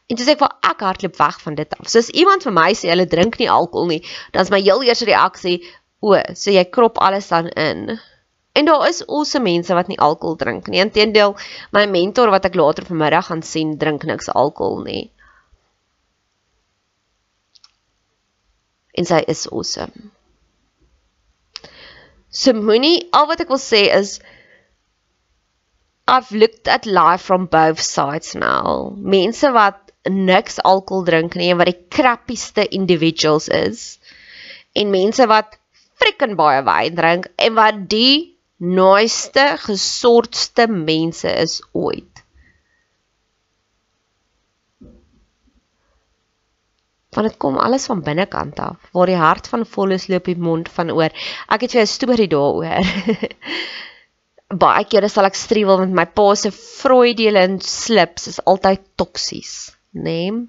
En 0.07 0.19
sê 0.19 0.33
ek 0.33 0.43
vir 0.43 0.53
ek 0.69 0.83
hardloop 0.87 1.17
weg 1.19 1.39
van 1.43 1.55
dit 1.59 1.73
af. 1.75 1.87
So 1.91 1.99
as 1.99 2.11
iemand 2.15 2.45
vir 2.47 2.55
my 2.55 2.69
sê 2.79 2.91
hulle 2.93 3.07
drink 3.11 3.39
nie 3.41 3.49
alkohol 3.51 3.89
nie, 3.91 4.03
dan 4.31 4.47
is 4.47 4.51
my 4.53 4.61
heel 4.63 4.85
eerste 4.87 5.07
reaksie, 5.09 5.57
o, 5.99 6.13
so 6.33 6.53
jy 6.53 6.63
krop 6.71 7.01
alles 7.03 7.27
dan 7.33 7.49
in. 7.59 7.97
En 8.57 8.65
daar 8.65 8.87
is 8.87 9.03
also 9.05 9.39
mense 9.43 9.73
wat 9.73 9.91
nie 9.91 9.99
alkohol 9.99 10.37
drink 10.39 10.69
nie. 10.71 10.79
Inteendeel, 10.81 11.35
my 11.75 11.83
mentor 11.91 12.31
wat 12.33 12.47
ek 12.47 12.55
later 12.55 12.87
vanmiddag 12.87 13.27
gaan 13.27 13.43
sien, 13.45 13.75
drink 13.77 14.07
niks 14.07 14.31
alkohol 14.31 14.79
nie. 14.87 15.03
En 18.97 19.05
sy 19.05 19.19
is 19.29 19.43
awesome. 19.51 20.09
So 22.33 22.55
moenie 22.57 23.09
al 23.13 23.27
wat 23.29 23.43
ek 23.43 23.51
wil 23.53 23.61
sê 23.61 23.83
is 23.93 24.17
I've 26.07 26.31
looked 26.31 26.69
at 26.71 26.87
life 26.87 27.21
from 27.21 27.45
both 27.51 27.83
sides 27.83 28.33
now. 28.33 28.95
Mense 28.95 29.51
wat 29.53 29.86
niks 30.09 30.59
alkohol 30.63 31.05
drink 31.07 31.35
nie 31.35 31.51
en 31.51 31.59
wat 31.61 31.71
die 31.71 31.85
krappieste 31.93 32.67
individuals 32.75 33.47
is 33.47 33.99
en 34.77 34.93
mense 34.93 35.27
wat 35.27 35.57
frikken 36.01 36.35
baie 36.39 36.61
wyn 36.65 36.97
drink 36.97 37.29
en 37.35 37.55
wat 37.57 37.85
die 37.91 38.37
nooiste 38.57 39.45
gesortste 39.61 40.67
mense 40.67 41.29
is 41.29 41.59
ooit. 41.73 42.23
Want 47.13 47.29
dit 47.29 47.37
kom 47.41 47.57
alles 47.57 47.85
van 47.89 48.01
binnekant 48.05 48.59
af. 48.59 48.77
Waar 48.93 49.09
die 49.09 49.17
hart 49.17 49.47
van 49.49 49.65
vol 49.65 49.93
is, 49.95 50.07
loop 50.09 50.25
die 50.29 50.37
mond 50.37 50.69
van 50.69 50.91
oor. 50.93 51.13
Ek 51.49 51.65
het 51.65 51.73
vir 51.73 51.81
'n 51.81 51.89
storie 51.89 52.27
daaroor. 52.29 52.81
baie 54.63 54.85
kere 54.85 55.09
sal 55.09 55.25
ek 55.25 55.35
struwel 55.35 55.81
met 55.83 55.93
my 55.93 56.05
pa 56.05 56.35
se 56.35 56.51
Freudian 56.51 57.59
slips 57.59 58.27
is 58.27 58.39
altyd 58.45 58.79
toksies 58.95 59.76
nê? 59.93 60.31
Nee. 60.31 60.47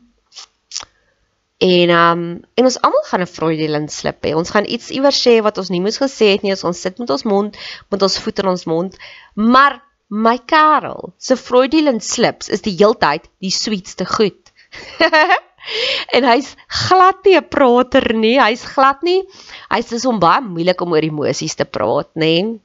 En 1.59 1.91
um 1.91 2.21
en 2.55 2.65
ons 2.65 2.81
almal 2.87 3.05
gaan 3.11 3.23
'n 3.23 3.27
Freudian 3.27 3.89
slip 3.89 4.23
hê. 4.23 4.35
Ons 4.35 4.51
gaan 4.55 4.67
iets 4.67 4.91
iewers 4.95 5.19
sê 5.27 5.43
wat 5.43 5.59
ons 5.59 5.71
nie 5.75 5.81
moes 5.81 5.99
gesê 5.99 6.31
het 6.35 6.43
nie. 6.43 6.55
Ons 6.63 6.81
sit 6.81 6.99
met 6.99 7.11
ons 7.11 7.25
mond, 7.25 7.57
met 7.91 8.03
ons 8.03 8.19
voete 8.19 8.43
in 8.43 8.49
ons 8.49 8.65
mond. 8.65 8.97
Maar 9.35 9.83
my 10.09 10.39
Karel, 10.47 11.13
se 11.19 11.37
Freudian 11.37 12.01
slips 12.01 12.49
is 12.49 12.63
die 12.63 12.77
heeltyd 12.79 13.27
die 13.43 13.51
sweetste 13.51 14.07
goed. 14.07 14.53
en 16.17 16.25
hy's 16.25 16.55
glad 16.69 17.27
nie 17.27 17.37
'n 17.37 17.49
prater 17.49 18.15
nie. 18.15 18.39
Hy's 18.39 18.63
glad 18.63 19.03
nie. 19.03 19.25
Hy's 19.69 19.91
dis 19.91 20.07
om 20.07 20.21
baie 20.21 20.41
moeilik 20.41 20.81
om 20.81 20.93
oor 20.93 21.03
emosies 21.03 21.55
te 21.57 21.65
praat, 21.65 22.15
nê? 22.15 22.35
Nee. 22.43 22.61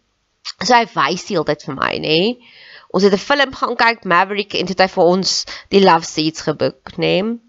So 0.61 0.75
hy 0.75 0.85
wys 0.85 1.25
die 1.25 1.35
hele 1.35 1.49
tyd 1.49 1.65
vir 1.65 1.75
my, 1.75 1.93
nê? 1.97 2.17
Nee. 2.21 2.52
Ons 2.93 3.03
het 3.03 3.13
'n 3.13 3.17
film 3.17 3.53
gaan 3.57 3.75
kyk, 3.75 4.03
Maverick, 4.05 4.53
en 4.53 4.65
dit 4.69 4.79
het 4.79 4.91
vir 4.91 5.03
ons 5.03 5.45
die 5.69 5.81
Love 5.81 6.05
Seats 6.05 6.41
geboek, 6.45 6.97
né? 6.97 7.21
Nee? 7.21 7.39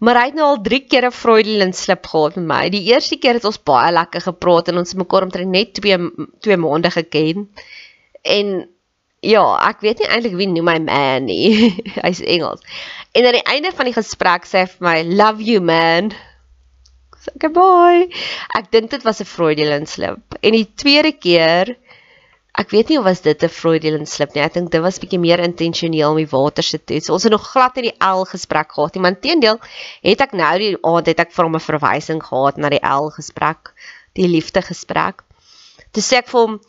Maar 0.00 0.16
hy 0.16 0.26
het 0.30 0.36
nou 0.38 0.46
al 0.48 0.60
3 0.64 0.80
keer 0.88 1.04
'n 1.06 1.12
Freudian 1.12 1.72
slip 1.72 2.06
gehad 2.06 2.36
met 2.36 2.44
my. 2.44 2.68
Die 2.72 2.84
eerste 2.92 3.18
keer 3.18 3.36
het 3.36 3.44
ons 3.44 3.62
baie 3.62 3.92
lekker 3.92 4.20
gepraat 4.20 4.68
en 4.68 4.78
ons 4.78 4.94
mekaar 4.94 5.22
omtrent 5.22 5.50
net 5.50 5.74
2 5.74 5.98
2 6.40 6.56
maande 6.56 6.90
geken. 6.90 7.50
En 8.22 8.68
ja, 9.20 9.44
ek 9.68 9.80
weet 9.80 9.98
nie 9.98 10.08
eintlik 10.08 10.36
wie 10.36 10.48
noem 10.48 10.64
my 10.64 10.78
man 10.78 11.24
nie. 11.24 11.76
Hy's 12.04 12.20
Engels. 12.20 12.64
En 13.12 13.26
aan 13.26 13.36
die 13.36 13.44
einde 13.44 13.72
van 13.76 13.84
die 13.84 13.96
gesprek 13.96 14.48
sê 14.48 14.64
hy 14.64 14.66
vir 14.66 14.88
my, 14.88 15.02
"Love 15.02 15.44
you, 15.44 15.60
man." 15.60 16.12
So, 17.20 17.36
goodbye. 17.38 18.08
Ek 18.56 18.72
dink 18.72 18.90
dit 18.90 19.02
was 19.02 19.20
'n 19.20 19.28
Freudian 19.28 19.86
slip. 19.86 20.40
En 20.40 20.56
die 20.56 20.68
tweede 20.74 21.12
keer 21.12 21.76
Ek 22.58 22.72
weet 22.74 22.88
nie 22.90 22.98
of 22.98 23.04
was 23.06 23.20
dit 23.22 23.42
'n 23.42 23.48
Freudian 23.48 24.06
slip 24.06 24.34
nie. 24.34 24.42
Ek 24.42 24.54
dink 24.54 24.70
dit 24.70 24.82
was 24.82 24.98
bietjie 24.98 25.20
meer 25.22 25.38
intentioneel 25.38 26.10
om 26.10 26.16
die 26.16 26.26
water 26.26 26.62
se 26.66 26.78
toets. 26.78 27.10
Ons 27.10 27.22
het 27.22 27.32
nog 27.32 27.46
glad 27.46 27.76
in 27.76 27.84
die 27.90 27.96
L 28.02 28.24
gesprek 28.24 28.72
gehad. 28.72 28.94
Nie, 28.94 29.02
maar 29.02 29.20
teendeel 29.20 29.60
het 30.02 30.20
ek 30.20 30.32
nou 30.32 30.58
die 30.58 30.76
aand 30.82 31.06
het 31.06 31.20
ek 31.20 31.32
vir 31.32 31.44
hom 31.44 31.54
'n 31.54 31.60
verwysing 31.70 32.22
gehad 32.22 32.58
na 32.58 32.68
die 32.68 32.82
L 32.82 33.10
gesprek, 33.10 33.72
die 34.14 34.28
liefde 34.28 34.62
gesprek. 34.62 35.22
Toe 35.92 36.02
sê 36.02 36.18
ek 36.18 36.28
vir 36.28 36.40
hom, 36.40 36.60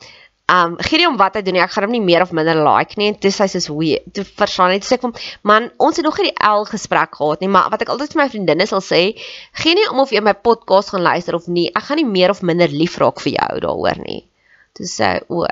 um 0.52 0.78
gee 0.78 0.98
nie 1.00 1.08
om 1.08 1.18
wat 1.18 1.36
hy 1.36 1.42
doen 1.42 1.54
nie, 1.54 1.64
ek 1.64 1.72
gaan 1.72 1.86
hom 1.86 1.92
nie 1.92 2.02
meer 2.02 2.22
of 2.22 2.32
minder 2.32 2.56
like 2.56 2.98
nie. 2.98 3.14
Toe 3.14 3.32
sê 3.32 3.44
hy 3.44 3.48
soos 3.48 3.68
hoe, 3.68 4.00
toe 4.14 4.24
verstaan 4.24 4.72
hy, 4.72 4.80
toe 4.80 4.90
sê 4.90 4.94
ek 5.00 5.02
vir 5.02 5.10
hom, 5.12 5.20
man, 5.44 5.72
ons 5.80 5.98
het 5.98 6.06
nog 6.06 6.18
nie 6.20 6.32
die 6.32 6.48
L 6.48 6.66
gesprek 6.66 7.16
gehad 7.16 7.42
nie, 7.42 7.50
maar 7.50 7.70
wat 7.72 7.82
ek 7.82 7.90
altyd 7.90 8.14
vir 8.14 8.24
my 8.24 8.30
vriendinne 8.30 8.68
sal 8.68 8.82
sê, 8.82 9.18
gee 9.64 9.76
nie 9.76 9.90
om 9.90 10.00
of 10.00 10.12
jy 10.12 10.22
my 10.22 10.34
podcast 10.34 10.94
gaan 10.94 11.02
luister 11.02 11.36
of 11.36 11.48
nie. 11.48 11.72
Ek 11.74 11.84
gaan 11.90 11.98
nie 11.98 12.06
meer 12.06 12.30
of 12.30 12.44
minder 12.44 12.68
lief 12.68 13.00
raak 13.00 13.20
vir 13.20 13.34
jou 13.40 13.60
daaroor 13.68 13.98
nie. 14.06 14.31
Toe 14.78 14.88
sê 14.88 15.10
hy, 15.16 15.20
o. 15.28 15.46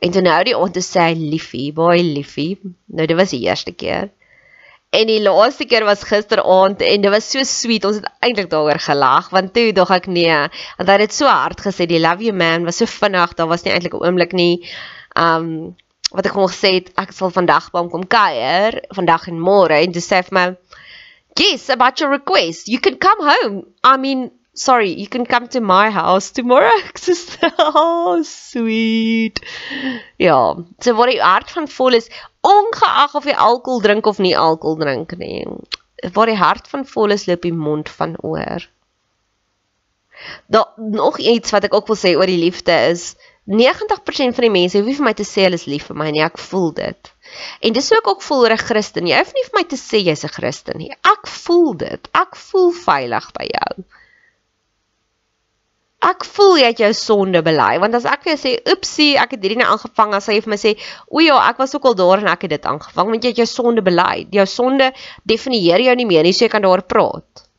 En 0.00 0.14
toe 0.14 0.22
nou 0.22 0.38
die 0.46 0.56
ont 0.56 0.72
toe 0.74 0.84
sê 0.84 1.10
hy 1.10 1.30
liefie, 1.34 1.70
baie 1.76 2.02
liefie. 2.06 2.58
Nou 2.94 3.06
dit 3.10 3.18
was 3.18 3.34
die 3.34 3.42
eerste 3.46 3.72
keer. 3.72 4.10
En 4.90 5.06
die 5.06 5.20
laaste 5.22 5.66
keer 5.70 5.84
was 5.86 6.02
gisteraand 6.02 6.80
en 6.82 7.02
dit 7.04 7.12
was 7.12 7.28
so 7.30 7.42
sweet. 7.46 7.84
Ons 7.86 8.00
het 8.00 8.08
eintlik 8.26 8.48
daaroor 8.50 8.80
gelag 8.82 9.28
want 9.34 9.52
toe 9.54 9.68
dog 9.74 9.92
ek 9.94 10.08
nee, 10.10 10.38
want 10.80 10.90
hy 10.90 10.96
het 10.96 11.04
dit 11.04 11.14
so 11.14 11.30
hard 11.30 11.62
gesê, 11.62 11.86
die 11.86 12.00
love 12.02 12.26
you 12.26 12.34
man 12.34 12.66
was 12.66 12.80
so 12.82 12.90
vinnig, 12.90 13.36
daar 13.38 13.50
was 13.50 13.62
nie 13.62 13.74
eintlik 13.74 13.94
'n 13.94 14.02
oomblik 14.02 14.34
nie. 14.34 14.66
Um 15.14 15.76
wat 16.10 16.26
ek 16.26 16.34
hom 16.34 16.48
gesê 16.50 16.72
het, 16.80 16.90
ek 16.98 17.12
sal 17.14 17.30
vandag 17.30 17.70
by 17.70 17.78
hom 17.78 17.90
kom 17.90 18.02
kuier, 18.02 18.80
vandag 18.90 19.28
en 19.30 19.38
môre 19.38 19.78
en 19.78 19.92
toe 19.94 20.02
sê 20.02 20.18
hy 20.18 20.22
vir 20.26 20.34
my, 20.34 20.46
"Yes, 21.38 21.70
about 21.70 22.00
your 22.00 22.10
request. 22.10 22.66
You 22.66 22.80
can 22.80 22.98
come 22.98 23.22
home. 23.22 23.62
I 23.84 23.96
mean, 23.96 24.32
sorry, 24.54 24.92
you 24.92 25.06
can 25.06 25.26
come 25.26 25.48
to 25.48 25.60
my 25.60 25.90
house 25.90 26.30
tomorrow." 26.30 26.76
Just 26.94 27.38
oh, 27.58 28.22
sweet. 28.22 29.40
Ja, 30.16 30.56
so 30.78 30.94
wat 30.94 31.10
die 31.10 31.22
hart 31.22 31.50
van 31.50 31.68
vol 31.68 31.94
is, 31.94 32.10
ongeag 32.40 33.14
of 33.14 33.24
jy 33.24 33.36
alkohol 33.36 33.80
drink 33.80 34.06
of 34.06 34.18
nie 34.18 34.36
alkohol 34.36 34.76
drink 34.80 35.16
nie. 35.18 35.46
Waar 36.12 36.32
die 36.32 36.40
hart 36.40 36.68
van 36.68 36.86
vol 36.86 37.10
is, 37.16 37.26
loop 37.28 37.42
die 37.42 37.54
mond 37.54 37.88
van 37.88 38.16
oor. 38.22 38.66
Daar 40.46 40.72
nog 40.76 41.18
iets 41.18 41.50
wat 41.50 41.64
ek 41.64 41.74
ook 41.74 41.88
wil 41.88 41.96
sê 41.96 42.14
oor 42.16 42.28
die 42.28 42.40
liefde 42.40 42.74
is 42.90 43.14
90% 43.50 44.36
van 44.36 44.44
die 44.44 44.52
mense 44.52 44.76
hoef 44.76 44.86
nie 44.86 44.96
vir 44.98 45.06
my 45.06 45.14
te 45.16 45.24
sê 45.24 45.46
hulle 45.46 45.56
is 45.56 45.64
lief 45.66 45.86
vir 45.88 45.96
my 45.96 46.10
nie, 46.12 46.20
ek 46.22 46.38
voel 46.38 46.68
dit. 46.76 47.12
En 47.64 47.72
dis 47.72 47.88
ook 47.96 48.10
ook 48.12 48.22
voel 48.22 48.44
oor 48.44 48.54
'n 48.56 48.66
Christen. 48.66 49.08
Jy 49.08 49.16
hoef 49.22 49.32
nie 49.34 49.46
vir 49.46 49.56
my 49.56 49.64
te 49.64 49.78
sê 49.80 50.02
jy's 50.04 50.24
'n 50.24 50.34
Christen 50.36 50.78
nie. 50.78 50.92
Ek 51.14 51.26
voel 51.26 51.72
dit. 51.76 52.08
Ek 52.12 52.36
voel 52.36 52.70
veilig 52.72 53.32
by 53.32 53.48
jou 53.48 53.86
ek 56.00 56.24
voel 56.24 56.56
jy 56.60 56.68
het 56.70 56.80
jou 56.80 56.90
sonde 56.96 57.42
bely 57.44 57.74
want 57.82 57.96
as 57.98 58.06
ek 58.08 58.24
vir 58.24 58.32
jou 58.32 58.40
sê 58.40 58.52
oepsie 58.72 59.10
ek 59.20 59.34
het 59.36 59.44
hierdie 59.44 59.60
nou 59.60 59.68
aangevang 59.74 60.14
as 60.16 60.30
jy 60.32 60.38
vir 60.40 60.52
my 60.54 60.58
sê 60.60 60.72
o 61.12 61.20
ja 61.24 61.36
ek 61.50 61.60
was 61.60 61.76
ook 61.76 61.90
al 61.90 61.98
daar 61.98 62.24
en 62.24 62.32
ek 62.32 62.46
het 62.46 62.56
dit 62.56 62.68
aangevang 62.72 63.12
want 63.12 63.26
jy 63.26 63.34
het 63.34 63.42
jou 63.42 63.48
sonde 63.50 63.84
bely 63.84 64.24
jou 64.32 64.46
sonde 64.48 64.90
definieer 65.28 65.84
jou 65.90 65.96
nie 66.00 66.08
meer 66.08 66.24
nie 66.24 66.32
so 66.36 66.46
jy 66.46 66.52
kan 66.56 66.64
daar 66.64 66.86
praat 66.94 67.49